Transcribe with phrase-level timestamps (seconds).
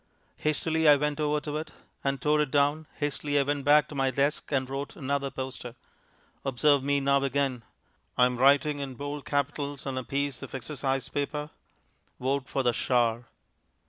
[0.37, 1.69] Hastily I went over to it,
[2.03, 5.75] and tore it down; hastily I went back to my desk and wrote another poster.
[6.43, 7.61] Observe me now again.
[8.17, 11.51] I am writing in bold capitals on a piece of exercise paper:
[12.19, 13.25] "VOTE FOR THE SHAR."